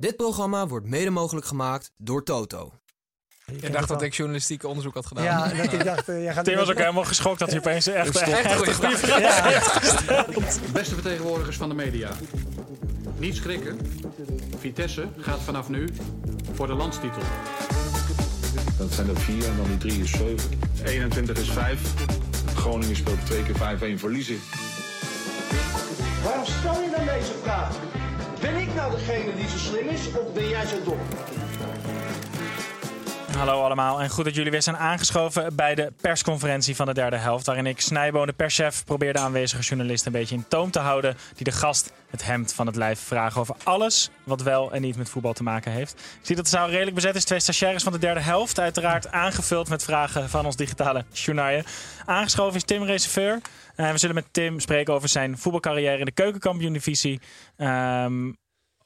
[0.00, 2.72] Dit programma wordt mede mogelijk gemaakt door Toto.
[3.60, 5.24] Je dacht dat ik journalistiek onderzoek had gedaan.
[5.24, 7.86] Ja, dat ik dacht, eh, jij gaat Tim was ook helemaal geschokt dat hij opeens
[7.86, 9.72] echt, echt, Echt goede vraag.
[9.78, 10.72] gesteld.
[10.72, 12.10] Beste vertegenwoordigers van de media.
[13.18, 13.78] Niet schrikken.
[14.58, 15.88] Vitesse gaat vanaf nu
[16.54, 17.22] voor de landstitel.
[18.78, 20.50] Dat zijn er vier en dan die drie is zeven.
[20.84, 21.80] 21 is vijf.
[22.54, 24.38] Groningen speelt twee keer 5-1 verliezen.
[26.24, 27.76] Waarom stel je dan deze vraag?
[28.40, 30.98] Ben ik nou degene die zo slim is of ben jij zo dom?
[33.38, 37.16] Hallo allemaal en goed dat jullie weer zijn aangeschoven bij de persconferentie van de derde
[37.16, 37.46] helft.
[37.46, 41.16] Waarin ik Snijboon, de perschef, probeer de aanwezige journalisten een beetje in toom te houden.
[41.34, 44.96] Die de gast het hemd van het lijf vragen over alles wat wel en niet
[44.96, 45.92] met voetbal te maken heeft.
[45.92, 47.24] Ik zie dat de zaal redelijk bezet is.
[47.24, 48.60] Twee stagiaires van de derde helft.
[48.60, 51.62] Uiteraard aangevuld met vragen van ons digitale journaal.
[52.04, 53.40] Aangeschoven is Tim Reserveur.
[53.76, 57.20] En we zullen met Tim spreken over zijn voetbalcarrière in de keukenkampioen-divisie.
[57.56, 58.30] Ehm,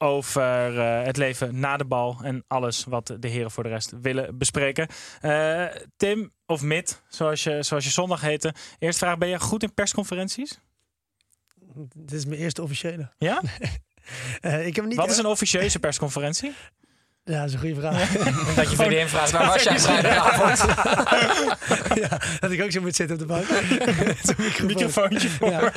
[0.03, 3.93] over eh, het leven na de bal en alles wat de heren voor de rest
[4.01, 4.87] willen bespreken.
[5.21, 5.65] Eh,
[5.97, 8.53] Tim, of Mid, zoals je, zoals je zondag heette.
[8.79, 10.59] Eerste vraag, ben je goed in persconferenties?
[11.95, 13.09] Dit is mijn eerste officiële.
[13.17, 13.41] Ja?
[14.41, 16.53] Eh, ik heb niet Wat is een officieuze persconferentie?
[17.25, 18.11] Ja, dat is een goede vraag.
[18.55, 20.57] Dat je vriendin vraagt, waar was jij vrijdagavond?
[22.03, 23.49] ja, dat ik ook zo moet zitten op de bank.
[23.49, 24.65] Microfoon.
[24.67, 25.49] Microfoontje voor.
[25.49, 25.71] Ja,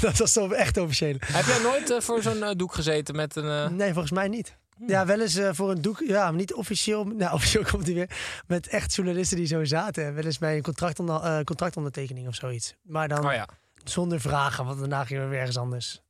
[0.00, 1.18] dat was zo echt officiële.
[1.26, 3.48] Heb jij nooit eh, voor zo'n eh, doek gezeten met een...
[3.64, 4.56] eh, Nee, volgens mij niet.
[4.86, 6.02] Ja, wel eens voor een doek.
[6.06, 7.04] Ja, maar niet officieel.
[7.04, 8.10] Nou, officieel komt hij weer.
[8.46, 10.14] Met echt journalisten die zo zaten.
[10.14, 12.74] Wel eens bij een contract onder, contractondertekening of zoiets.
[12.82, 13.48] Maar dan Oh ja.
[13.84, 14.64] zonder vragen.
[14.64, 16.00] Want daarna gingen we weer ergens anders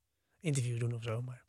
[0.41, 1.23] interview doen of zo.
[1.23, 1.42] Maar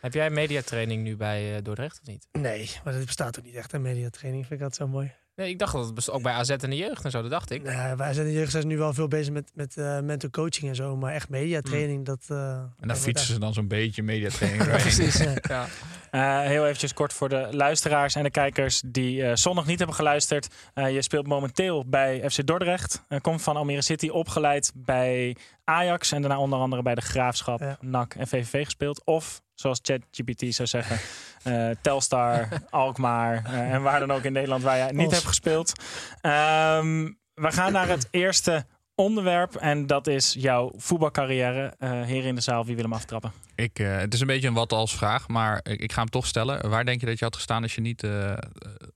[0.00, 2.26] Heb jij mediatraining nu bij eh, Dordrecht of niet?
[2.32, 3.72] nee, maar dat bestaat ook niet echt.
[3.72, 5.12] Een mediatraining vind ik dat zo mooi.
[5.36, 7.30] Nee, ik dacht dat het best- ook bij AZ en de jeugd en zo, dat
[7.30, 7.62] dacht ik.
[7.62, 10.30] Nou, wij zijn in de jeugd zijn nu wel veel bezig met, met eh, mental
[10.30, 10.96] coaching en zo.
[10.96, 12.24] Maar echt mediatraining, dat...
[12.28, 15.34] eh, En dan fietsen ze dan zo'n beetje mediatraining Precies, ja.
[15.48, 15.66] Ja.
[16.10, 19.96] Eh, heel eventjes kort voor de luisteraars en de kijkers die eh, zondag niet hebben
[19.96, 20.54] geluisterd.
[20.74, 23.02] Eh, je speelt momenteel bij FC Dordrecht.
[23.20, 26.12] Komt van Almere City, opgeleid bij Ajax.
[26.12, 27.78] En daarna onder andere bij de Graafschap, Ja.
[27.80, 29.04] NAC en VVV gespeeld.
[29.04, 30.98] Of, zoals ChatGPT zou zeggen,
[31.52, 35.72] eh, Telstar, Alkmaar eh, en waar dan ook in Nederland waar jij niet hebt gespeeld.
[36.20, 41.74] Ehm, we gaan naar het eerste onderwerp en dat is jouw voetbalcarrière.
[41.78, 43.32] Eh hier in de zaal, wie wil hem aftrappen?
[43.54, 46.10] Ik, eh, het is een beetje een wat als vraag, maar ik, ik ga hem
[46.10, 46.68] toch stellen.
[46.68, 48.38] Waar denk je dat je had gestaan als je niet eh, eh,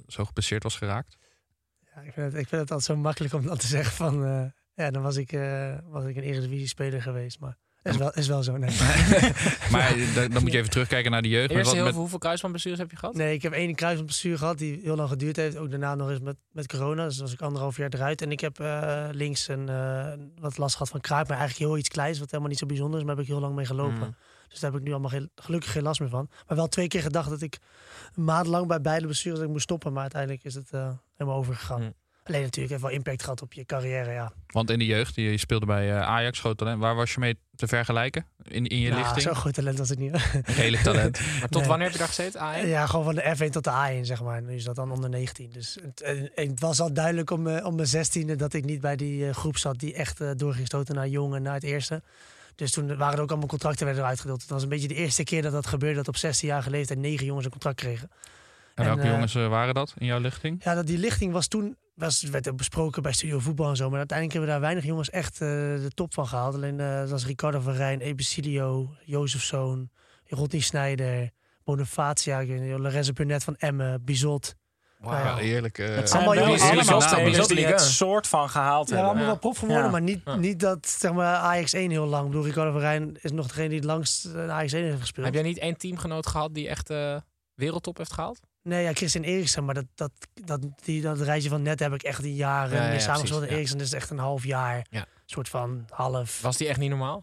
[0.06, 1.16] zo gepasseerd was geraakt?
[1.94, 4.24] Ja, ik, vind het, ik vind het altijd zo makkelijk om dan te zeggen van...
[4.24, 7.40] eh, ja, dan was ik, eh was ik een Eredivisie-speler geweest.
[7.40, 8.70] Maar is wel, is wel zo, nee.
[9.72, 11.48] Maar dan, dan moet je even terugkijken naar de jeugd.
[11.48, 13.14] Met Eerst heel met- veel, hoeveel kruisbandblessures heb je gehad?
[13.14, 15.56] Nee, ik heb één kruisbandblessure gehad die heel lang geduurd heeft.
[15.56, 17.04] Ook daarna nog eens met, met corona.
[17.04, 18.22] Dus was ik anderhalf jaar eruit.
[18.22, 21.28] En ik heb eh, links een, eh, wat last gehad van kruip.
[21.28, 23.06] Maar eigenlijk heel iets kleins, wat helemaal niet zo bijzonder is.
[23.06, 23.98] Maar heb ik heel lang mee gelopen.
[23.98, 24.14] Mm.
[24.48, 26.28] Dus daar heb ik nu allemaal geen, gelukkig geen last meer van.
[26.46, 27.58] Maar wel twee keer gedacht dat ik
[28.14, 29.92] een maand lang bij beide blessures dat ik moest stoppen.
[29.92, 31.82] Maar uiteindelijk is het eh, helemaal overgegaan.
[31.82, 31.94] Mm.
[32.24, 34.32] Alleen natuurlijk heeft wel impact gehad op je carrière, ja.
[34.46, 36.80] Want in de jeugd, je, je speelde bij eh, Ajax, groot talent.
[36.80, 38.26] Waar was je mee te vergelijken?
[38.42, 39.22] In, in je Nou, lichting?
[39.22, 40.16] Zo'n groot talent was ik niet.
[40.44, 41.20] Redelijk talent.
[41.40, 41.68] Maar tot Nee.
[41.68, 42.40] wanneer heb je daar gezeten?
[42.40, 42.68] A1?
[42.68, 44.42] Ja, gewoon van de F1 tot de A1, zeg maar.
[44.42, 45.50] Nu is dat dan onder 19.
[45.50, 48.64] Dus het, en- en het was al duidelijk om, eh, om mijn 16e dat ik
[48.64, 51.42] niet bij die eh, groep zat die echt eh, door ging stoten naar jong en
[51.42, 52.02] naar het eerste.
[52.54, 54.40] Dus toen waren er ook allemaal contracten werden eruit gedeeld.
[54.40, 56.98] Het was een beetje de eerste keer dat dat gebeurde, dat op 16 jaar leeftijd
[56.98, 58.10] negen jongens een contract kregen.
[58.74, 60.64] En welke En, eh, jongens eh, waren dat in jouw lichting?
[60.64, 63.88] Ja, dat die lichting was toen, was, werd ook besproken bij Studio Voetbal en zo.
[63.88, 66.54] Maar uiteindelijk hebben we daar weinig jongens echt eh, de top van gehaald.
[66.54, 69.90] Alleen eh, dat was Ricardo van Rijn, Ebicilio, Jozefzoon,
[70.28, 71.30] Rodney Snijder,
[71.64, 72.44] Bonifacia,
[72.78, 74.54] Lorenzo Burnett van Emmen, Bizot.
[74.98, 75.24] Nou ja.
[75.24, 75.78] Ja, eerlijk.
[75.78, 78.94] eh, Het zijn Allemaal jongens die allemaal zo spelers die het soort van gehaald Ja,
[78.94, 79.10] hebben.
[79.12, 79.90] allemaal wel prof geworden, Ja.
[79.90, 80.36] maar niet, Ja.
[80.36, 82.24] niet dat zeg maar, Ajax 1 heel lang.
[82.24, 85.24] Ik bedoel, Ricardo van Rijn is nog degene die het langst Ajax 1 heeft gespeeld.
[85.26, 87.16] Heb jij niet één teamgenoot gehad die echt eh,
[87.54, 88.40] wereldtop heeft gehaald?
[88.64, 90.12] Nee, ja, Christian Eriksen, maar dat, dat,
[90.44, 93.46] dat, die, dat reisje van net heb ik echt een jaar Ja, ja, ja, ja.
[93.46, 94.86] Eriksen is echt een half jaar.
[94.90, 95.06] Ja.
[95.24, 96.40] soort van half.
[96.40, 97.22] Was die echt niet normaal?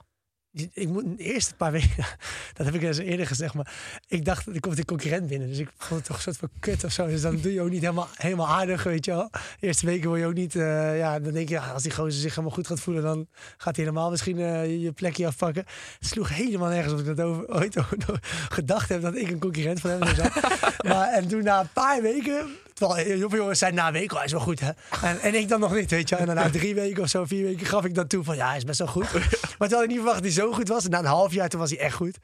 [0.53, 2.05] Ik moet de eerste paar weken,
[2.53, 3.73] dat heb ik eens eerder gezegd, maar
[4.07, 5.47] ik dacht, er komt een concurrent binnen.
[5.47, 7.07] Dus ik vond het toch een soort van kut of zo.
[7.07, 9.29] Dus dan doe je ook niet helemaal, helemaal aardig, weet je wel.
[9.31, 11.91] De eerste weken word je ook niet, eh, ja, dan denk je, ja, als die
[11.91, 13.27] gozer zich helemaal goed gaat voelen, dan
[13.57, 15.65] gaat hij helemaal misschien eh, je plekje afpakken.
[15.99, 17.77] Het sloeg helemaal nergens of ik dat over, ooit
[18.57, 20.31] gedacht heb dat ik een concurrent van hem zou zijn.
[20.87, 22.49] maar, en toen na een paar weken,
[22.89, 24.69] heel veel jongens zijn na een week, oh, hij is wel goed hè.
[25.01, 26.15] En, en ik dan nog niet, weet je.
[26.15, 28.47] En dan na drie weken of zo, vier weken gaf ik dat toe van, ja,
[28.47, 29.11] hij is best wel goed.
[29.57, 30.83] Maar toen had ik niet verwacht dat hij zo goed was.
[30.83, 32.17] En na een half jaar, toen was hij echt goed.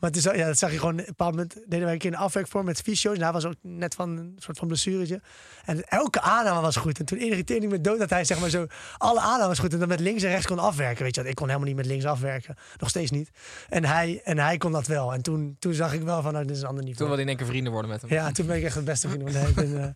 [0.00, 2.12] Maar toen, ja, dat zag je gewoon, op een bepaald moment deden wij een keer
[2.12, 3.16] een afwerkvorm met fysio's.
[3.16, 5.20] En hij was ook net van een soort van blessuretje.
[5.64, 6.98] En elke aanname was goed.
[6.98, 8.66] En toen irriteerde ik me dood dat hij zeg maar zo
[8.96, 11.02] alle aannames goed en dan met links en rechts kon afwerken.
[11.02, 12.54] Weet je wat, ik kon helemaal niet met links afwerken.
[12.76, 13.30] Nog steeds niet.
[13.68, 15.12] En hij, en hij kon dat wel.
[15.12, 17.08] En toen, toen zag ik wel van, nou, dit is een ander Toen niveau.
[17.08, 18.10] wilde in één keer vrienden worden met hem.
[18.10, 19.32] Ja, toen ben ik echt het beste vriend.
[19.32, 19.88] Nee, ik ben, eh,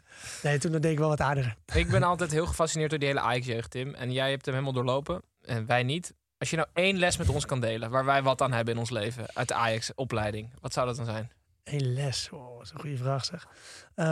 [0.42, 1.56] nee, toen deed ik wel wat aardiger.
[1.74, 3.94] Ik ben altijd heel gefascineerd door die hele Ajax-jeugd, Tim.
[3.94, 5.22] En jij hebt hem helemaal doorlopen.
[5.42, 6.14] En wij niet.
[6.44, 8.80] Als je nou één les met ons kan delen, waar wij wat aan hebben in
[8.80, 11.30] ons leven, uit de Ajax-opleiding, wat zou dat dan zijn?
[11.64, 12.28] Eén les.
[12.32, 13.48] Oh, dat is een goede vraag zeg.
[13.94, 14.08] Ehm,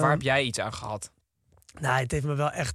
[0.00, 1.10] waar heb jij iets aan gehad?
[1.80, 2.74] Nou, het heeft me wel echt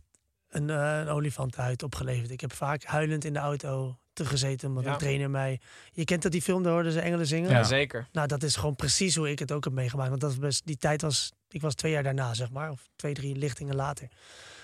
[0.50, 2.32] een, eh een olifantenhuid opgeleverd.
[2.32, 4.92] Ik heb vaak huilend in de auto te gezeten, omdat Ja.
[4.92, 5.60] een trainer mij...
[5.92, 7.50] Je kent dat die film, daar hoorden ze engelen zingen?
[7.50, 8.08] Ja, zeker.
[8.12, 10.10] Nou, dat is gewoon precies hoe ik het ook heb meegemaakt.
[10.10, 11.32] Want dat was best, die tijd was...
[11.50, 12.72] Ik was twee jaar daarna, zeg maar.
[12.72, 14.08] Of twee, drie lichtingen later.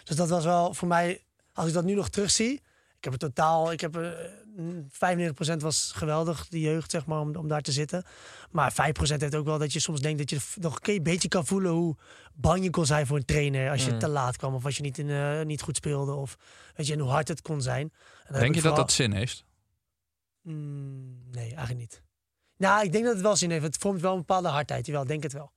[0.04, 1.24] Dus dat was wel voor mij...
[1.54, 2.62] Als ik dat nu nog terugzie...
[2.98, 3.72] Ik heb het totaal...
[3.72, 4.10] Ik heb, eh,
[4.56, 8.04] mm, 95% was geweldig, die jeugd, zeg maar, om, om daar te zitten.
[8.52, 11.46] Maar 5% heeft ook wel dat je soms denkt dat je nog een beetje kan
[11.46, 11.96] voelen hoe
[12.34, 14.00] bang je kon zijn voor een trainer als je Mm.
[14.00, 16.38] te laat kwam of als je niet, in, eh, niet goed speelde of
[16.76, 17.94] weet je, en hoe hard het kon zijn.
[18.26, 19.46] En Denk je dat dat zin heeft?
[20.42, 22.02] Mm, nee, eigenlijk niet.
[22.58, 23.64] Nou, ik denk dat het wel zin heeft.
[23.64, 24.86] Het vormt wel een bepaalde hardheid.
[24.86, 25.52] Jawel, denk het wel.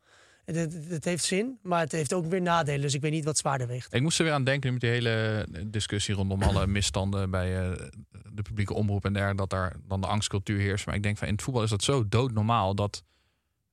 [0.56, 2.80] Het, het, het heeft zin, maar het heeft ook weer nadelen.
[2.80, 3.94] Dus ik weet niet wat zwaarder weegt.
[3.94, 7.70] Ik moest er weer aan denken nu met die hele discussie rondom alle misstanden bij
[7.70, 7.86] eh,
[8.32, 10.86] de publieke omroep en der, dat daar dan de angstcultuur heerst.
[10.86, 13.02] Maar ik denk van in het voetbal is dat zo doodnormaal dat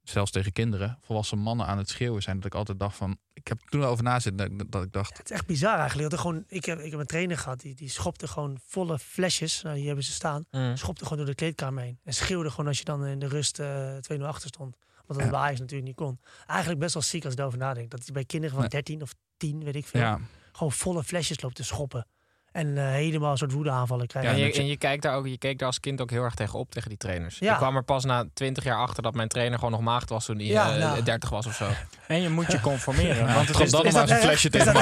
[0.10, 2.36] zelfs tegen kinderen, volwassen mannen aan het schreeuwen zijn.
[2.36, 5.18] Dat ik altijd dacht van, ik heb toen over na zitten dat, dat ik dacht,
[5.18, 6.10] Het is echt bizar eigenlijk.
[6.10, 9.00] Dat er gewoon, ik, heb, ik heb een trainer gehad, die, die schopte gewoon volle
[9.00, 9.62] flesjes.
[9.62, 10.46] Nou, hier hebben ze staan.
[10.52, 10.78] Mm.
[10.78, 12.00] Schopte gewoon door de kleedkamer heen.
[12.04, 14.78] En schreeuwde gewoon als je dan in de rust eh 2-0 achter stond.
[15.08, 16.20] Want dat bij Ajax natuurlijk niet kon.
[16.46, 17.90] Eigenlijk best wel ziek als ik erover nadenk.
[17.90, 18.70] Dat hij bij kinderen van Nee.
[18.70, 20.02] 13 of 10, weet ik veel.
[20.02, 20.20] ja,
[20.52, 22.08] Gewoon volle flesjes loopt te schoppen.
[22.52, 24.32] En eh, helemaal een soort woedeaanvallen krijgen.
[24.32, 26.10] en, je, dat je- en je, kijkt daar ook, je keek daar als kind ook
[26.10, 27.40] heel erg tegenop tegen die trainers.
[27.40, 27.52] Ja.
[27.52, 30.26] Ik kwam er pas na twintig jaar achter dat mijn trainer gewoon nog maagd was
[30.26, 31.04] toen hij Ja, eh, nou.
[31.04, 31.68] 30 was of zo.
[32.08, 33.34] En je moet je conformeren.
[33.34, 34.80] want het is, dan nog maar eens een flesje tegen me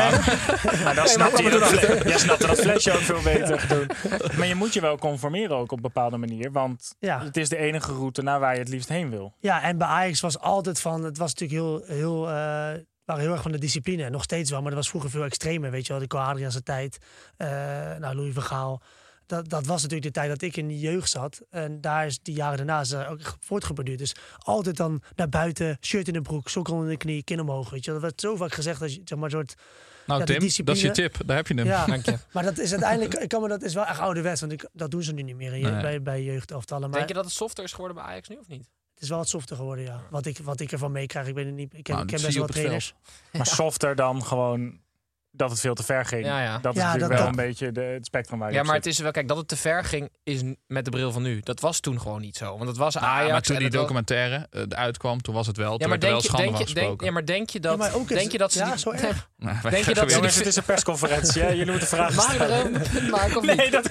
[0.83, 1.69] maar dan snapte je dat,
[2.03, 3.89] jij snapte dat flesje ook veel beter doen.
[4.37, 6.51] Maar je moet je wel conformeren ook op een bepaalde manier.
[6.51, 7.23] Want Ja.
[7.23, 9.33] het is de enige route naar waar je het liefst heen wil.
[9.39, 12.69] Ja, en bij Ajax was altijd van, het was natuurlijk heel, heel, eh,
[13.05, 14.03] waren heel erg van de discipline.
[14.03, 15.71] En Nog steeds wel, maar dat was vroeger veel extremer.
[15.71, 16.97] Weet je wel, de Adriaanse tijd,
[17.37, 17.47] eh
[17.97, 18.81] nou, Louis van Gaal.
[19.25, 21.41] Dat, dat was natuurlijk de tijd dat ik in de jeugd zat.
[21.49, 23.97] En daar is die jaren daarna is ook voortgeborduurd.
[23.99, 27.69] Dus altijd dan naar buiten, shirt in de broek, sokken onder de knie, kin omhoog.
[27.69, 27.99] Weet je, wel.
[27.99, 29.55] dat werd zo vaak gezegd als je, zeg maar, een soort
[30.05, 31.65] nou Ja, Tim, dat is je tip, daar heb je hem.
[31.65, 32.17] Ja, Dank je.
[32.31, 34.91] maar dat is uiteindelijk, ik kan me, dat is wel echt ouderwets, want ik, dat
[34.91, 35.81] doen ze nu niet meer in je- Nee.
[35.81, 36.89] bij, bij jeugdelftallen.
[36.89, 38.69] Maar Denk je dat het softer is geworden bij Ajax nu of niet?
[38.95, 40.01] Het is wel wat softer geworden, ja.
[40.09, 41.73] Wat ik, wat ik ervan meekrijg, ik weet het niet.
[41.73, 42.93] Ik ken, Nou, ik dat ken zie best wel trainers.
[43.37, 44.83] Maar softer dan gewoon
[45.31, 46.25] dat het veel te ver ging.
[46.25, 46.57] Ja, ja.
[46.57, 48.59] Dat is Ja, natuurlijk dat- wel dat- een beetje de, het spectrum waar je Ja,
[48.61, 48.83] op maar zit.
[48.85, 51.39] het is wel, kijk, dat het te ver ging is met de bril van nu.
[51.39, 52.55] Dat was toen gewoon niet zo.
[52.57, 53.25] Want het was Ajax.
[53.25, 55.71] Ja, maar toen en die documentaire eh, uitkwam, toen was het wel.
[55.71, 57.59] Ja, Toen maar werd er wel denk je, denk je, denk, ja, maar denk je
[57.59, 59.29] dat, Ja, maar ook is denk je dat ze ja, die- zo erg.
[59.37, 61.41] Nou, denk je dat ze- Jongens, het is een persconferentie.
[61.41, 62.75] Jullie moeten vragen Mag ik er stellen.
[62.75, 63.55] een punt maken of niet?
[63.55, 63.89] Nee, dat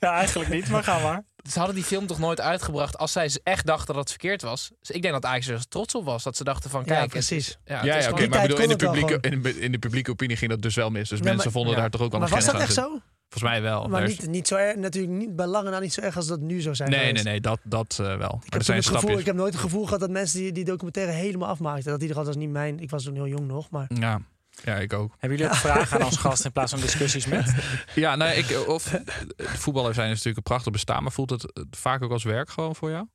[0.00, 1.24] ja, eigenlijk niet, maar ga maar.
[1.50, 4.70] Ze hadden die film toch nooit uitgebracht als zij echt dachten dat het verkeerd was.
[4.80, 6.22] Dus ik denk dat Ajax er trots op was.
[6.22, 7.58] Dat ze dachten van, Ja, kijk, het precies.
[7.64, 10.36] ja, Ja, ja oké, maar bedoel, in de, publieke, in, de, in de publieke opinie
[10.36, 11.08] ging dat dus wel mis.
[11.08, 11.80] Dus Ja, mensen maar- vonden ja.
[11.80, 13.00] daar toch ook wel Maar was dat echt zo?
[13.28, 13.88] Volgens mij wel.
[13.88, 16.16] Maar Daar is- niet, niet zo erg, natuurlijk niet, bij lange na niet zo erg
[16.16, 17.24] als dat nu zou zijn nee, nee, geweest.
[17.24, 18.14] nee, dat, dat eh, wel.
[18.14, 20.52] Ik heb, toen zijn het gevoel, ik heb nooit het gevoel gehad dat mensen die,
[20.52, 21.90] die documentaire helemaal afmaakten.
[21.90, 22.80] Dat die er altijd was niet mijn.
[22.80, 24.20] Ik was toen heel jong nog, maar Ja.
[24.64, 25.14] Ja, ik ook.
[25.18, 27.54] Hebben jullie ook vragen aan ons gast in plaats van discussies met?
[27.94, 32.02] Ja, nou, ik, of, de voetballers zijn natuurlijk een prachtig bestaan, maar voelt het vaak
[32.02, 33.06] ook als werk gewoon voor jou?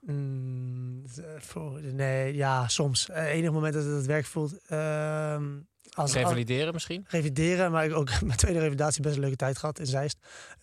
[0.00, 1.04] mm,
[1.38, 3.08] voor, nee, ja, soms.
[3.08, 4.58] Eh, enig moment dat het het werk voelt.
[4.66, 5.44] ehm
[5.94, 7.04] als, als, Revalideren misschien?
[7.08, 10.18] revideren, maar ik ook mijn tweede revalidatie best een leuke tijd gehad in Zeist.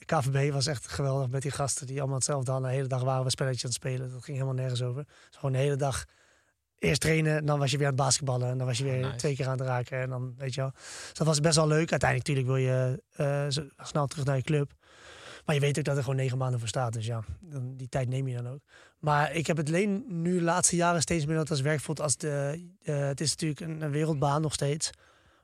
[0.06, 2.70] KVB was echt geweldig met die gasten die allemaal hetzelfde hadden.
[2.70, 4.12] De hele dag waren we spelletjes aan het spelen.
[4.12, 5.04] Dat ging helemaal nergens over.
[5.04, 6.06] Dus gewoon de hele dag
[6.82, 8.50] eerst trainen, dan was je weer aan het basketballen.
[8.50, 9.16] En dan was je weer Oh, nice.
[9.16, 10.02] twee keer aan het raken.
[10.02, 10.72] En dan, weet je wel.
[10.72, 11.92] Dus dat was best wel leuk.
[11.92, 14.72] Uiteindelijk natuurlijk wil je eh, zo snel terug naar je club.
[15.46, 16.94] Maar je weet ook dat er gewoon negen maanden voor staat.
[16.94, 18.60] Dus ja, dan, die tijd neem je dan ook.
[19.00, 21.80] Maar ik heb het alleen nu de laatste jaren steeds meer dat het als werk
[21.80, 22.02] voelt.
[22.02, 24.90] Als de, eh, het is natuurlijk een, een wereldbaan nog steeds.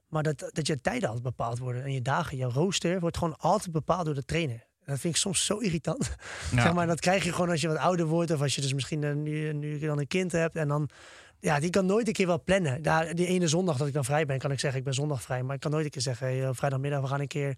[0.08, 1.84] Maar dat, dat je tijden altijd bepaald worden.
[1.84, 4.56] En je dagen, jouw rooster wordt gewoon altijd bepaald door de trainer.
[4.56, 6.15] En dat vind ik soms zo irritant.
[6.51, 6.62] Ja.
[6.65, 8.32] Zeg maar, dat krijg je gewoon als je wat ouder wordt.
[8.32, 10.56] Of als je dus misschien nu, nu dan een kind hebt.
[10.56, 10.89] En dan,
[11.39, 12.82] ja, die kan nooit een keer wel plannen.
[12.82, 15.22] Daar, die ene zondag dat ik dan vrij ben, kan ik zeggen, ik ben zondag
[15.22, 15.44] vrij.
[15.44, 17.56] Maar ik kan nooit een keer zeggen, hey, eh, vrijdagmiddag, we gaan een keer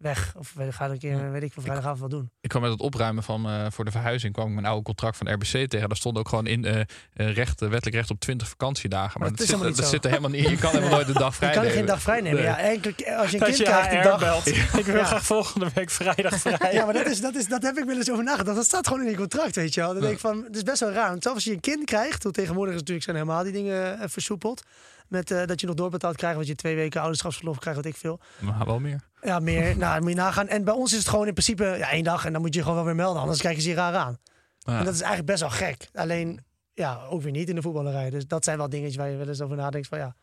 [0.00, 0.34] weg.
[0.36, 2.30] Of we gaan een keer, weet ik, van vrijdagavond wat doen.
[2.40, 5.16] Ik kwam met het opruimen van eh, voor de verhuizing kwam ik mijn oude contract
[5.16, 5.88] van RBC tegen.
[5.88, 9.20] Daar stond ook gewoon in eh, eh, recht, wettelijk recht op 20 vakantiedagen.
[9.20, 9.92] Maar, Maar dat, zit, helemaal niet dat zo.
[9.92, 10.50] zit er helemaal niet in.
[10.50, 11.88] Je kan helemaal nooit de dag vrij Je kan geen nemen.
[11.88, 12.38] dag vrij nemen.
[12.38, 12.46] Nee.
[12.48, 14.18] Ja, eigenlijk, als je een Dat kind je krijgt die dag...
[14.20, 14.46] belt.
[14.80, 15.04] Ik wil Ja.
[15.04, 16.72] graag volgende week vrijdag vrij.
[16.72, 18.56] Ja, maar dat, is, dat, is, dat heb ik wel eens over nagedacht.
[18.56, 19.92] Dat staat gewoon in je contract, weet je wel.
[19.92, 21.08] Dan denk ik van, het is best wel raar.
[21.10, 24.10] Want zelfs als je een kind krijgt, want tegenwoordig is natuurlijk zijn helemaal die dingen
[24.10, 24.62] versoepeld.
[25.10, 27.96] Met eh, dat je nog doorbetaald krijgt, wat je twee weken ouderschapsverlof krijgt, wat ik
[27.96, 28.20] veel.
[28.38, 29.00] Maar wel meer.
[29.22, 29.62] Ja, meer.
[29.78, 30.48] nou, dan moet je nagaan.
[30.48, 32.60] En bij ons is het gewoon in principe ja, één dag en dan moet je
[32.60, 33.22] gewoon wel weer melden.
[33.22, 34.18] Anders kijken ze je raar aan.
[34.58, 34.78] Ja.
[34.78, 35.88] En dat is eigenlijk best wel gek.
[35.94, 38.10] Alleen, ja, ook weer niet in de voetballerij.
[38.10, 40.14] Dus dat zijn wel dingetjes waar je wel eens over nadenkt van ja,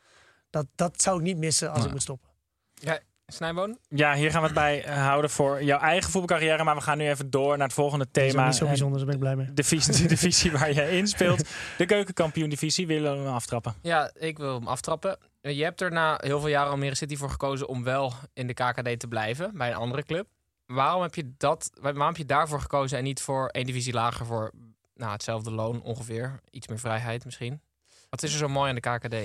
[0.49, 2.29] dat, dat zou ik niet missen als ik moet stoppen.
[2.73, 2.99] Ja,
[3.31, 3.77] Snijboon?
[3.89, 6.63] Ja, hier gaan we het bij eh, houden voor jouw eigen voetbalcarrière.
[6.63, 8.45] Maar we gaan nu even door naar het volgende Dat is thema.
[8.45, 9.45] niet zo bijzonder, daar ben ik blij mee.
[9.45, 11.43] De divisie, de divisie waar jij in speelt.
[11.77, 13.75] De keukenkampioen-divisie willen we aftrappen.
[13.81, 15.17] Ja, ik wil hem aftrappen.
[15.41, 18.53] Je hebt er na heel veel jaren Almere City voor gekozen om wel in de
[18.53, 20.27] KKD te blijven bij een andere club.
[20.65, 24.25] Waarom heb je, dat, waarom heb je daarvoor gekozen en niet voor één divisie lager
[24.25, 24.51] voor
[24.95, 26.39] nou, hetzelfde loon ongeveer?
[26.51, 27.61] Iets meer vrijheid misschien.
[28.09, 29.15] Wat is er zo mooi aan de KKD?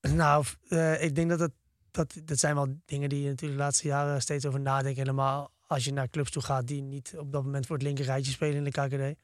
[0.00, 1.52] Nou, eh, ik denk dat het
[1.94, 4.98] dat, dat zijn wel dingen die je natuurlijk de laatste jaren steeds over nadenkt.
[4.98, 8.04] Helemaal als je naar clubs toe gaat die niet op dat moment voor het linker
[8.04, 9.18] rijtje spelen in de KKD.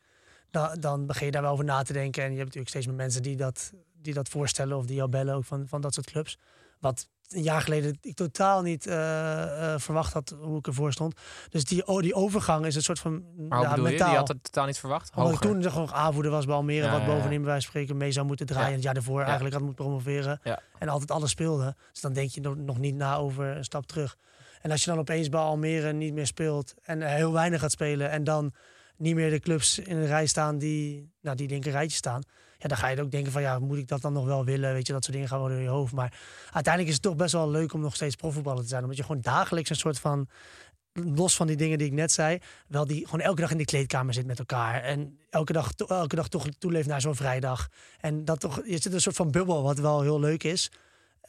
[0.50, 2.22] Dan, dan begin je daar wel over na te denken.
[2.22, 5.08] En je hebt natuurlijk steeds meer mensen die dat, die dat voorstellen of die jou
[5.08, 6.38] bellen ook van, van dat soort clubs.
[6.78, 11.14] Wat een jaar geleden ik totaal niet eh, eh, verwacht had hoe ik ervoor stond.
[11.48, 13.86] Dus die, oh, die overgang is een soort van Maar ja, mentaal.
[13.86, 13.96] je?
[13.96, 15.10] Die had het totaal niet verwacht?
[15.14, 15.46] Omdat Hoger.
[15.46, 18.26] toen gewoon aanvoerder was bij Almere, Ja, wat bovenin bij wijze van spreken mee zou
[18.26, 18.68] moeten draaien.
[18.68, 18.74] Ja.
[18.74, 20.40] Het jaar daarvoor eigenlijk had moeten promoveren.
[20.42, 20.60] Ja.
[20.78, 21.76] En altijd alles speelde.
[21.92, 24.16] Dus dan denk je nog, niet na over een stap terug.
[24.60, 28.10] En als je dan opeens bij Almere niet meer speelt en heel weinig gaat spelen
[28.10, 28.52] en dan
[28.96, 32.22] niet meer de clubs in een rij staan die, nou, die linker rijtje staan.
[32.60, 34.72] Ja, dan ga je ook denken van ja, moet ik dat dan nog wel willen?
[34.72, 35.92] Weet je, dat soort dingen gaan wel door je hoofd.
[35.92, 38.82] Maar uiteindelijk is het toch best wel leuk om nog steeds profvoetballer te zijn.
[38.82, 40.28] Omdat je gewoon dagelijks een soort van,
[40.92, 42.38] los van die dingen die ik net zei,
[42.68, 44.82] wel die gewoon elke dag in de kleedkamer zit met elkaar.
[44.82, 47.68] En elke dag, to- elke dag toch toeleeft naar zo'n vrijdag.
[48.00, 50.70] En dat toch, je zit een soort van bubbel, wat wel heel leuk is.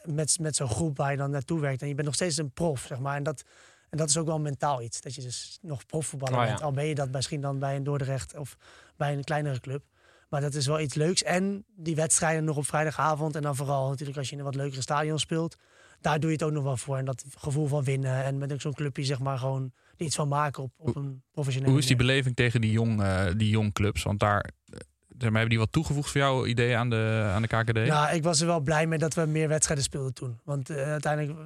[0.04, 1.82] Met, met zo'n groep waar je dan naartoe werkt.
[1.82, 3.16] En je bent nog steeds een prof, zeg maar.
[3.16, 3.44] En dat,
[3.90, 5.02] en dat is ook wel mentaal iets.
[5.02, 6.50] Dat je dus nog profvoetballer Oh ja.
[6.50, 6.62] bent.
[6.62, 8.58] Al ben je dat misschien dan bij een Dordrecht of
[8.98, 9.84] bij een kleinere club.
[10.32, 11.24] Maar dat is wel iets leuks.
[11.24, 13.36] En die wedstrijden nog op vrijdagavond.
[13.36, 15.56] En dan vooral natuurlijk als je in een wat leukere stadion speelt.
[16.02, 16.98] Daar doe je het ook nog wel voor.
[16.98, 18.24] En dat gevoel van winnen.
[18.24, 21.82] En met zo'n clubje zeg maar gewoon iets van maken op, op een professionele Hoe
[21.82, 24.04] is die beleving tegen die jong, eh, die jong clubs?
[24.04, 24.80] Want daar eh,
[25.18, 27.88] maar, hebben die wat toegevoegd voor jouw idee aan de, aan de KKD?
[27.88, 30.40] Nou, ik was er wel blij mee dat we meer wedstrijden speelden toen.
[30.44, 31.40] Want eh, uiteindelijk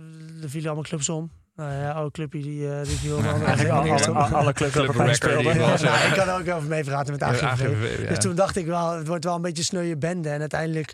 [0.45, 1.31] vielen allemaal clubs om.
[1.55, 4.73] Nou ja, oude clubje die, eh die viel dan Eigenlijk al- eerst alle, alle clubs
[4.73, 7.99] Club was, Ja, nou, ik kan er ook over meepraten met Ja, AGV.
[8.01, 8.07] Ja.
[8.09, 10.29] Dus toen dacht ik wel, het wordt wel een beetje sneuwe bende.
[10.29, 10.93] En uiteindelijk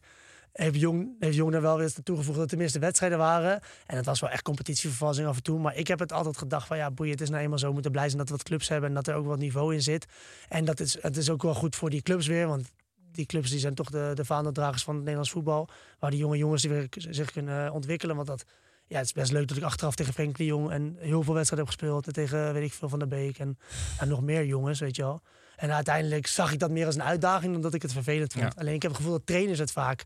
[0.54, 3.60] heeft Jong, heeft Jong er wel weer toegevoegd dat er tenminste wedstrijden waren.
[3.86, 5.60] En het was wel echt competitievervalsing af en toe.
[5.60, 7.68] Maar ik heb het altijd gedacht van ja, boeien, het is nou eenmaal zo.
[7.68, 9.74] We moeten blij zijn dat we wat clubs hebben en dat er ook wat niveau
[9.74, 10.06] in zit.
[10.50, 12.48] En dat is, het is ook wel goed voor die clubs weer.
[12.48, 12.72] Want
[13.12, 15.70] die clubs die zijn toch de, de vaandeldragers van het Nederlands voetbal.
[16.00, 18.16] Waar die jonge jongens die weer zich kunnen ontwikkelen.
[18.16, 18.46] Want dat,
[18.92, 21.34] ja, het is best leuk dat ik achteraf tegen Frenkie de Jong en heel veel
[21.34, 22.08] wedstrijden heb gespeeld.
[22.08, 23.58] En tegen, weet ik veel, Van der Beek en,
[24.00, 25.22] en nog meer jongens, weet je wel.
[25.56, 28.54] En uiteindelijk zag ik dat meer als een uitdaging dan dat ik het vervelend vond.
[28.54, 28.62] Ja.
[28.62, 30.04] Alleen ik heb het gevoel dat trainers het vaak,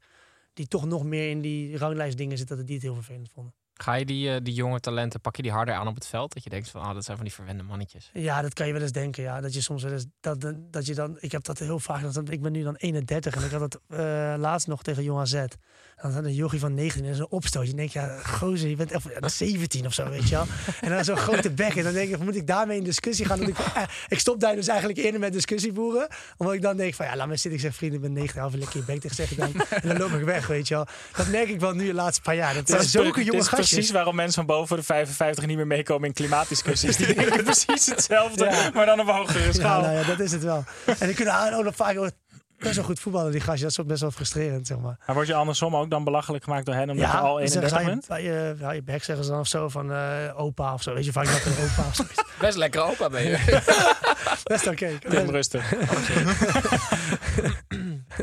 [0.53, 3.53] die toch nog meer in die ranglijstdingen zitten, dat die het heel vervelend vonden.
[3.73, 6.33] Ga je die, eh, die jonge talenten, pak je die harder aan op het veld?
[6.33, 8.09] Dat je denkt van, ah, dat zijn van die verwende mannetjes.
[8.13, 9.23] Ja, dat kan je wel eens denken.
[9.23, 9.41] Ja.
[9.41, 10.05] Dat je soms wel eens.
[10.19, 12.13] Dat, dat je dan, ik heb dat heel vaak.
[12.13, 13.97] Dat, ik ben nu dan 31 en ik had dat eh,
[14.37, 15.45] laatst nog tegen Jong AZ.
[16.01, 19.03] Dan had een jochie van 19 en zo'n denk je, ja, gozer, je bent echt
[19.19, 20.45] ja, 17 of zo, weet je wel.
[20.81, 21.75] En dan zo'n grote bek.
[21.75, 23.39] En dan denk ik, moet ik daarmee in discussie gaan?
[23.39, 26.07] Dat ik, eh, ik stop daar dus eigenlijk eerder met discussie voeren.
[26.37, 27.53] Omdat ik dan denk van, ja, laat me zitten.
[27.53, 29.53] Ik zeg, vrienden, ik ben 19, half lekker je bek tegen zeg ik dan.
[29.69, 30.87] En dan loop ik weg, weet je wel.
[31.15, 32.53] Dat merk ik wel nu de laatste paar jaar.
[32.53, 33.69] Dat zijn is, zulke jonge is gastjes.
[33.69, 36.97] precies waarom mensen van boven de 55 niet meer meekomen in klimaatdiscussies.
[36.97, 38.69] Die denken precies hetzelfde, Ja.
[38.73, 39.81] maar dan op een hogere Ja, schaal.
[39.81, 40.63] nou ja, dat is het wel.
[40.99, 41.95] En die kunnen ook nog vaak
[42.57, 43.61] best wel goed voetballen, die gastjes.
[43.61, 44.97] Dat is ook best wel frustrerend, zeg maar.
[45.05, 47.61] Maar word je andersom ook dan belachelijk gemaakt door hen omdat je al dan zeggen
[47.61, 48.07] 31 ze, bent?
[48.07, 50.93] Bij je, bij je bek zeggen ze dan of zo van eh, opa of zo.
[50.93, 52.03] Weet je, vaak dat een opa of zo.
[52.39, 53.63] Best lekker opa ben je.
[54.43, 54.97] Best oké.
[55.09, 55.73] Tim rustig.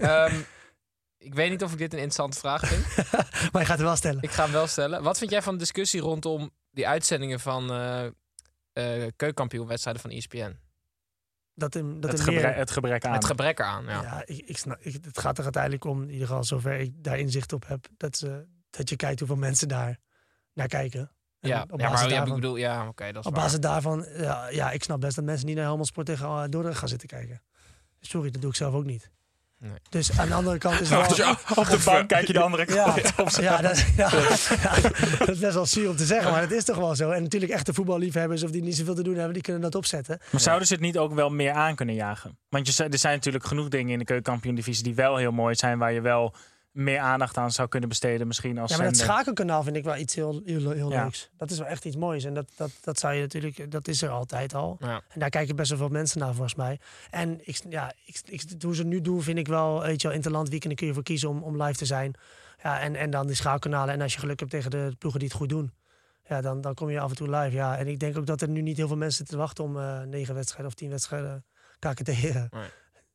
[0.00, 0.34] Ehm,
[1.18, 2.86] ik weet niet of ik dit een interessante vraag vind.
[3.52, 4.22] Maar je gaat het wel stellen.
[4.22, 5.02] Ik ga hem wel stellen.
[5.02, 8.04] Wat vind jij van de discussie rondom die uitzendingen van eh
[8.72, 10.56] eh keukenkampioenwedstrijden van ESPN?
[11.54, 13.12] Dat, in, dat Het, gebrek, meer, het gebrek aan.
[13.12, 14.02] Het gebrek eraan, ja.
[14.02, 17.04] ja, ik, ik snap, ik, het gaat er uiteindelijk om, in ieder geval zover ik
[17.04, 19.98] daar inzicht op heb, dat, ze, dat je kijkt hoeveel mensen daar
[20.52, 21.10] naar kijken.
[21.40, 23.34] En Ja, op ja basis maar ja, ik daarvan- bedoel, ja, oké, dat is Op
[23.34, 23.42] waar.
[23.42, 26.44] basis daarvan, ja, ja, ik snap best dat mensen niet naar Helmond Sport tegen eh,
[26.48, 27.42] Dordrecht gaan zitten kijken.
[28.00, 29.10] Sorry, dat doe ik zelf ook niet.
[29.64, 29.72] Nee.
[29.88, 31.30] Dus aan de andere kant is het wel...
[31.54, 33.36] Op de bank kijk je de andere Ja, kant.
[33.40, 34.10] ja, dat, ja,
[34.62, 34.80] ja,
[35.18, 37.10] dat is best wel zuur om te zeggen, maar het is toch wel zo.
[37.10, 40.18] En natuurlijk echte voetballiefhebbers of die niet zoveel te doen hebben, die kunnen dat opzetten.
[40.30, 42.38] Maar zouden ze het niet ook wel meer aan kunnen jagen?
[42.48, 45.54] Want je, zei- er zijn natuurlijk genoeg dingen in de keukenkampioen-divisie die wel heel mooi
[45.54, 46.34] zijn, waar je wel
[46.72, 49.96] meer aandacht aan zou kunnen besteden misschien als Ja, maar dat schakelkanaal vind ik wel
[49.96, 51.02] iets heel, heel, heel Ja.
[51.02, 51.30] leuks.
[51.36, 52.24] Dat is wel echt iets moois.
[52.24, 54.76] En dat, dat, dat zou je natuurlijk, dat is er altijd al.
[54.80, 55.00] Ja.
[55.08, 56.80] En daar kijken best wel veel mensen naar, volgens mij.
[57.10, 60.06] En ik, ja, ik, ik, hoe ze het nu doen, vind ik wel, weet je
[60.08, 62.14] wel, Interland weekenden kun je voor kiezen om, om live te zijn.
[62.62, 63.94] Ja, en, en dan die schaalkanalen.
[63.94, 65.72] En als je geluk hebt tegen de ploegen die het goed doen,
[66.28, 67.56] ja, dan, dan kom je af en toe live.
[67.56, 69.78] Ja, en ik denk ook dat er nu niet heel veel mensen te wachten om
[69.78, 71.44] eh, negen wedstrijden of tien wedstrijden
[71.78, 72.68] KKT eh, Nee.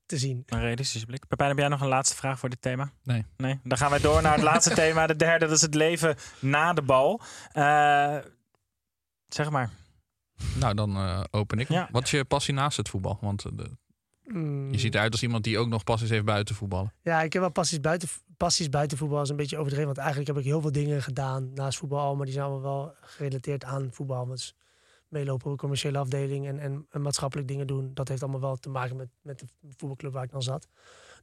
[0.07, 0.43] Te zien.
[0.45, 1.27] Een realistische blik.
[1.27, 2.91] Pepijn, heb jij nog een laatste vraag voor dit thema?
[3.03, 3.25] Nee.
[3.37, 3.59] Nee?
[3.63, 5.07] Dan gaan wij door naar het laatste thema.
[5.07, 7.21] De derde, dat is het leven na de bal.
[7.51, 8.17] Eh,
[9.27, 9.69] zeg maar.
[10.59, 11.67] Nou, dan eh, open ik.
[11.69, 11.89] Ja.
[11.91, 13.17] Wat is je passie naast het voetbal?
[13.21, 13.77] Want eh, de-
[14.23, 14.71] Mm.
[14.71, 16.93] je ziet eruit als iemand die ook nog passies heeft buiten voetballen.
[17.01, 19.21] Ja, ik heb wel passies buiten, passies buiten voetbal.
[19.21, 19.85] is een beetje overdreven.
[19.87, 21.99] Want eigenlijk heb ik heel veel dingen gedaan naast voetbal.
[21.99, 24.25] al, Maar die zijn allemaal wel gerelateerd aan voetbal.
[24.25, 24.55] Dus
[25.07, 27.93] meelopen op commerciële afdeling en, en, maatschappelijk dingen doen.
[27.93, 30.67] Dat heeft allemaal wel te maken met, met de voetbalclub waar ik dan zat.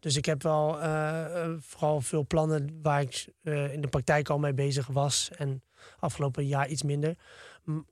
[0.01, 4.29] Dus ik heb wel eh, eh, vooral veel plannen waar ik eh, in de praktijk
[4.29, 5.31] al mee bezig was.
[5.37, 5.63] En
[5.99, 7.17] afgelopen jaar iets minder.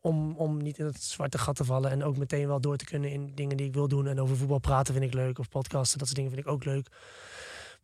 [0.00, 1.90] Om, om niet in het zwarte gat te vallen.
[1.90, 4.06] En ook meteen wel door te kunnen in dingen die ik wil doen.
[4.06, 5.38] En over voetbal praten vind ik leuk.
[5.38, 6.88] Of podcasten, dat soort dingen vind ik ook leuk.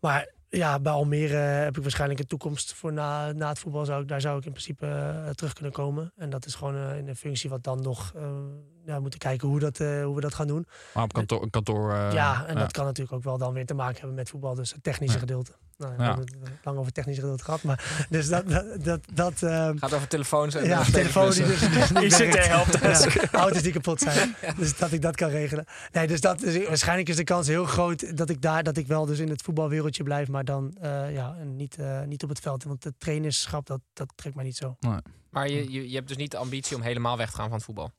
[0.01, 3.85] Maar ja, bij Almere heb ik waarschijnlijk een toekomst voor na, na het voetbal.
[3.85, 6.13] Zou ik, daar zou ik in principe eh, terug kunnen komen.
[6.17, 8.15] En dat is gewoon eh, in een functie wat dan nog...
[8.87, 10.67] eh ja, moeten kijken hoe, dat, eh, hoe we dat gaan doen.
[10.95, 11.43] Maar op kantoor...
[11.43, 14.15] een kantoor eh, ja, en dat kan natuurlijk ook wel dan weer te maken hebben
[14.15, 14.55] met voetbal.
[14.55, 15.21] Dus het technische Ja.
[15.21, 15.53] gedeelte.
[15.77, 16.09] Nou, we Ja.
[16.09, 17.63] hebben het lang over het technische gedeelte gehad.
[17.63, 18.49] Maar, dus dat...
[18.49, 22.17] dat, dat, dat ehm, Gaat over telefoons en ja, eh, telefoon die dus, dus niet
[22.35, 23.33] werkt.
[23.33, 24.35] auto's die kapot zijn.
[24.57, 25.65] Dus dat ik dat kan regelen.
[25.93, 28.87] Nee, dus dat is, waarschijnlijk is de kans heel groot dat ik daar dat ik
[28.87, 32.41] wel dus in het voetbalwereldje blijf, maar dan eh, ja, niet, eh, niet op het
[32.41, 32.65] veld.
[32.65, 34.77] Want het trainerschap, dat, dat trekt mij niet zo.
[35.31, 37.57] Maar je, je, je hebt dus niet de ambitie om helemaal weg te gaan van
[37.57, 37.91] het voetbal.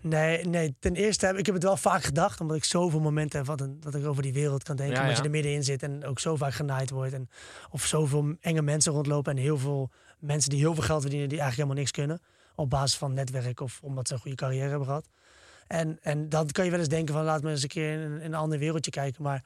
[0.00, 3.38] Nee, nee, ten eerste heb ik heb het wel vaak gedacht, omdat ik zoveel momenten
[3.38, 4.94] heb wat een, dat ik over die wereld kan denken.
[5.02, 7.12] Ja, je er middenin zit en ook zo vaak genaaid wordt.
[7.12, 7.28] En,
[7.70, 11.38] of zoveel enge mensen rondlopen en heel veel mensen die heel veel geld verdienen die
[11.40, 12.20] eigenlijk helemaal niks kunnen.
[12.54, 15.08] Op basis van netwerk of omdat ze een goede carrière hebben gehad.
[15.66, 18.00] En, en dan kan je wel eens denken van laat me eens een keer in,
[18.00, 19.22] een- in een ander wereldje kijken.
[19.22, 19.44] Maar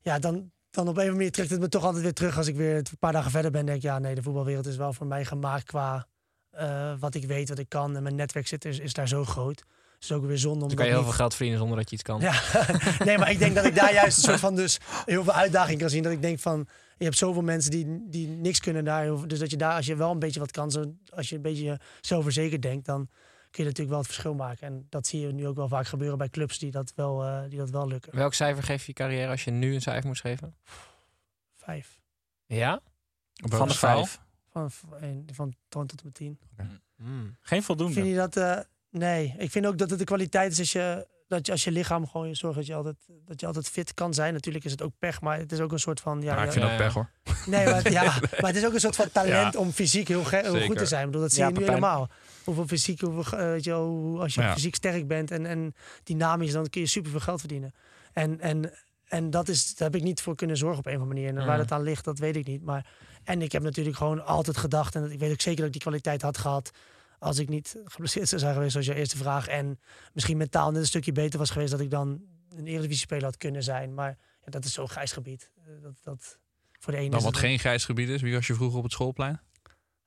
[0.00, 2.36] ja, dan, dan op een of andere manier trekt het me toch altijd weer terug
[2.36, 3.64] als ik weer een paar dagen verder ben.
[3.66, 6.06] Denk ik, ja nee, de voetbalwereld is wel voor mij gemaakt qua
[6.50, 7.96] eh, wat ik weet, wat ik kan.
[7.96, 9.64] En mijn netwerk zit, is, is daar zo groot.
[10.04, 11.58] Dus het is ook weer zonde om Dan kan je heel niet- veel geld verdienen
[11.60, 12.20] zonder dat je iets kan.
[12.20, 12.42] ja,
[13.04, 15.78] nee, maar ik denk dat ik daar juist een soort van dus heel veel uitdaging
[15.80, 16.02] kan zien.
[16.02, 19.26] Dat ik denk van, je hebt zoveel mensen die, die niks kunnen daar.
[19.28, 21.42] Dus dat je daar, als je wel een beetje wat kan, zo, als je een
[21.42, 23.06] beetje zelfverzekerd denkt, dan
[23.50, 24.66] kun je natuurlijk wel het verschil maken.
[24.66, 27.40] En dat zie je nu ook wel vaak gebeuren bij clubs die dat wel, eh,
[27.48, 28.16] die dat wel lukken.
[28.16, 30.54] Welk cijfer geef je je carrière als je nu een cijfer moest geven?
[31.56, 32.00] Vijf.
[32.46, 32.80] Ja?
[33.44, 34.20] Op Van de vijf.
[34.50, 36.38] Van, van, van toon tot en met tien.
[36.96, 37.36] Hmm.
[37.40, 37.92] Geen voldoende.
[37.94, 38.36] Vind je dat...
[38.36, 38.58] eh,
[38.98, 41.70] nee, ik vind ook dat het de kwaliteit is als je, dat je als je
[41.70, 44.32] lichaam gewoon je zorgt dat je, altijd, dat je altijd fit kan zijn.
[44.32, 46.22] Natuurlijk is het ook pech, maar het is ook een soort van...
[46.22, 46.84] Ja, Ja, ik vind ja, dat ja.
[46.84, 47.10] pech hoor.
[47.46, 48.02] Nee, maar, ja,
[48.40, 49.60] maar het is ook een soort van talent Ja.
[49.60, 51.00] om fysiek heel, goed te zijn.
[51.00, 51.74] Ik bedoel, dat zie Ja, je nu Pepijn.
[51.82, 52.08] helemaal.
[52.44, 54.52] Hoeveel fysiek, hoeveel, eh, weet je, wel, hoe- als je Ja.
[54.52, 57.74] fysiek sterk bent en, en dynamisch, dan kun je superveel geld verdienen.
[58.12, 58.72] En, en,
[59.04, 61.30] en dat is, daar heb ik niet voor kunnen zorgen op een of andere manier.
[61.40, 61.68] En waar Mhm.
[61.68, 62.62] dat aan ligt, dat weet ik niet.
[62.64, 62.86] Maar,
[63.24, 65.72] en ik heb natuurlijk gewoon altijd gedacht, en dat- ik weet ook zeker dat ik
[65.72, 66.70] die kwaliteit had gehad.
[67.24, 69.46] Als ik niet geblesseerd zou zijn geweest, zoals je eerste vraag.
[69.48, 69.80] En
[70.12, 72.22] misschien mentaal net een stukje beter was geweest, dat ik dan
[72.56, 73.94] een Eredivisie-speler had kunnen zijn.
[73.94, 75.50] Maar ja, dat is zo'n grijs gebied.
[75.56, 76.38] Eh, Dat, dat,
[76.78, 78.22] voor de ene Dan is wat het- geen grijs gebied is.
[78.22, 79.40] Wie was je vroeger op het schoolplein?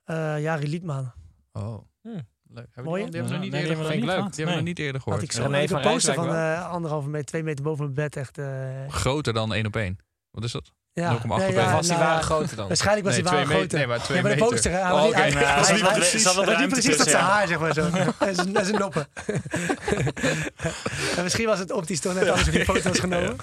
[0.04, 1.12] eh ja, Liedman.
[1.52, 2.28] Oh, Hmm.
[2.50, 2.66] leuk.
[2.66, 4.38] Hebben Mooi, die, die hebben we nog niet Nee, die eerder hebben we gehoord.
[4.38, 4.62] niet Nee.
[4.62, 5.24] niet eerder Had gehoord.
[5.24, 8.16] ik zo een poster van eh, anderhalve meter, twee meter boven mijn bed.
[8.16, 9.98] Echt, eh, Groter dan één op één.
[10.32, 10.74] Wat is dat?
[11.04, 11.18] Ja.
[11.18, 11.72] 0,8 op één.
[11.72, 12.68] was die nou, waren groter dan?
[12.68, 13.78] Waarschijnlijk was Nee, twee waren meter- groter.
[13.78, 14.54] nee, maar twee ja, maar de meter.
[14.54, 14.72] poster.
[14.72, 15.08] hij Oh, was oké.
[15.08, 17.30] niet- hij- Nou, hij- niet precies tot tussen, zijn ja.
[17.30, 17.90] haar, zeg maar zo.
[18.20, 19.08] Dat is- Dat is een noppen.
[21.18, 23.36] En misschien was het optisch toch net anders op die foto's genomen.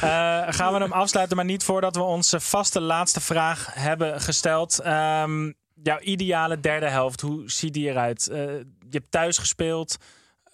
[0.00, 4.78] Eh, gaan we hem afsluiten, maar niet voordat we onze vaste laatste vraag hebben gesteld.
[4.78, 8.28] Ehm, jouw ideale derde helft, hoe ziet die eruit?
[8.28, 9.96] Eh, je hebt thuis gespeeld,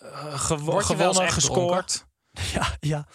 [0.02, 2.06] eens gewonnen, echt gescoord.
[2.54, 3.06] Ja, ja.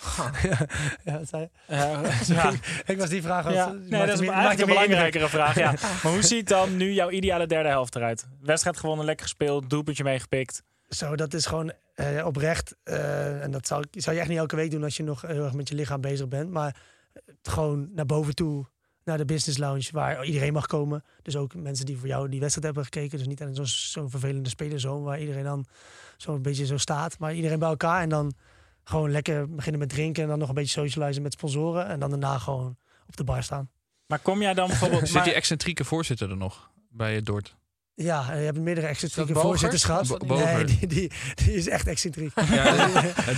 [1.03, 2.51] ja, zei, Eh, ja.
[2.85, 3.53] ik was die vraag...
[3.53, 5.55] Ja, als- nee, dat is meer- eigenlijk een belangrijkere vraag.
[5.55, 5.71] Ja.
[6.03, 8.27] Maar hoe ziet dan nu jouw ideale derde helft eruit?
[8.41, 10.63] Wedstrijd gewonnen, lekker gespeeld, doelpuntje meegepikt.
[10.89, 12.75] Zo, dat is gewoon eh, oprecht.
[12.83, 15.43] eh, en dat zou, zou je echt niet elke week doen als je nog heel
[15.43, 16.49] erg met je lichaam bezig bent.
[16.51, 16.75] Maar
[17.41, 18.65] gewoon naar boven toe
[19.03, 21.03] naar de business lounge waar iedereen mag komen.
[21.21, 23.17] Dus ook mensen die voor jou die wedstrijd hebben gekeken.
[23.17, 25.65] Dus niet aan zo'n zo'n vervelende spelerzoon waar iedereen dan
[26.17, 27.19] zo'n beetje zo staat.
[27.19, 28.33] Maar iedereen bij elkaar en dan
[28.87, 31.87] gewoon lekker beginnen met drinken en dan nog een beetje socializen met sponsoren.
[31.87, 33.69] En dan daarna gewoon op de bar staan.
[34.07, 35.07] Maar kom jij dan bijvoorbeeld...
[35.09, 37.55] Zit die excentrieke voorzitter er nog bij Dort?
[37.93, 40.21] Ja, je hebt meerdere excentrieke voorzitters gehad.
[40.27, 42.31] Nee, die, die, die is echt excentriek.
[42.51, 42.87] Ja,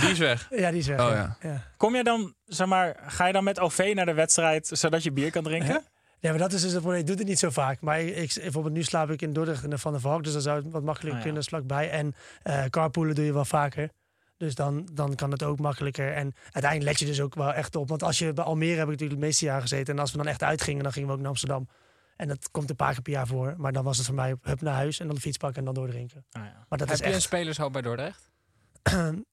[0.00, 0.46] die- is weg.
[0.50, 1.00] Ja, die is weg.
[1.00, 1.62] Oh, ja.
[1.76, 5.12] Kom jij dan, zeg maar, ga je dan met OV naar de wedstrijd zodat je
[5.12, 5.84] bier kan drinken?
[6.20, 7.00] Ja, maar dat is dus het probleem.
[7.00, 7.80] Ik doe het niet zo vaak.
[7.80, 10.24] Maar ik, ik- bijvoorbeeld nu slaap ik in Dordrecht in de Van der Valk.
[10.24, 11.22] Dus dan zou het wat makkelijker Ah, ja.
[11.22, 11.90] kunnen, is vlakbij.
[11.90, 13.90] En eh carpoolen doe je wel vaker.
[14.38, 16.12] Dus dan, dan kan het ook makkelijker.
[16.12, 17.88] En uiteindelijk let je dus ook wel echt op.
[17.88, 19.94] Want als je bij Almere heb ik natuurlijk de meeste jaar gezeten.
[19.94, 21.68] En als we dan echt uitgingen, dan gingen we ook naar Amsterdam.
[22.16, 23.54] En dat komt een paar keer per jaar voor.
[23.56, 25.64] Maar dan was het voor mij hup naar huis en dan de fiets pakken en
[25.64, 26.24] dan doordrinken.
[26.30, 26.66] Ah, ja.
[26.68, 27.22] Maar dat Heb is je een echt...
[27.22, 28.30] spelershoop bij Dordrecht?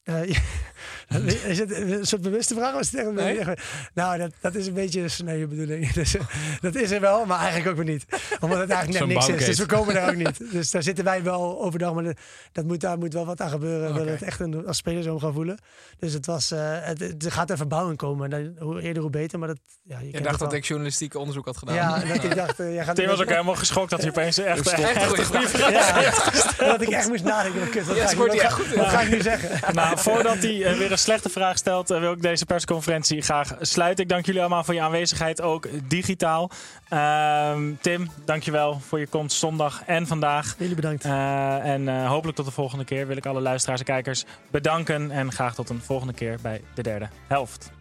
[0.03, 0.23] Eh,
[1.07, 1.17] ja.
[1.45, 2.73] is het een soort bewuste vraag?
[2.73, 3.39] of is het echt een Nee.
[3.93, 5.91] Nou, dat, dat is een beetje een sneuwe bedoeling.
[5.93, 6.23] Dus, eh,
[6.61, 8.05] dat is er wel, maar eigenlijk ook weer niet.
[8.39, 9.45] Omdat het eigenlijk net niks is.
[9.45, 10.39] Dus we komen daar ook niet.
[10.55, 11.93] Dus daar zitten wij wel overdag.
[11.93, 12.03] Maar
[12.51, 13.87] dat- moet, daar moet wel wat aan gebeuren.
[13.91, 15.57] Willen we het echt een, als spelers zo gaan voelen.
[15.99, 18.33] Dus het was, eh, het, het- gaat er verbouwing komen.
[18.33, 19.39] En hoe eerder, hoe beter.
[19.39, 21.75] Maar dat, ja, je Je dacht dat ik journalistiek onderzoek had gedaan.
[21.75, 22.59] Ja, en dat ik dacht...
[22.59, 24.63] eh, jij gaat Tim was ook helemaal geschokt dat hij opeens echt,
[26.57, 27.61] dat ik echt moest nadenken.
[27.61, 29.44] Echt wat ga ik nu zeggen?
[29.73, 33.55] Nou, voordat hij eh, weer een slechte vraag stelt, eh, wil ik deze persconferentie graag
[33.59, 34.03] sluiten.
[34.03, 36.51] Ik dank jullie allemaal voor je aanwezigheid, ook digitaal.
[36.89, 40.55] Ehm, Tim, dankjewel voor je komst zondag en vandaag.
[40.57, 41.05] Jullie bedankt.
[41.05, 45.11] Eh, en eh, hopelijk tot de volgende keer wil ik alle luisteraars en kijkers bedanken.
[45.11, 47.71] En graag tot een volgende keer bij de derde helft.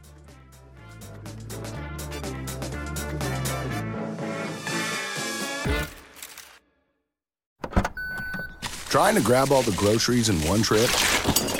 [8.89, 11.54] Trying to grab all the groceries in one trip?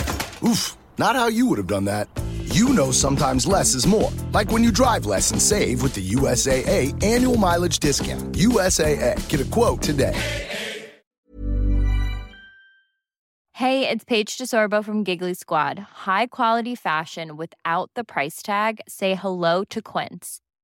[0.47, 2.09] Oof, not how you would have done that.
[2.43, 4.11] You know sometimes less is more.
[4.33, 8.33] Like when you drive less and save with the USAA annual mileage discount.
[8.33, 10.15] USAA, get a quote today.
[13.53, 15.79] Hey, it's Paige DeSorbo from Giggly Squad.
[15.79, 18.81] High quality fashion without the price tag.
[18.89, 20.41] Say hello to Quince.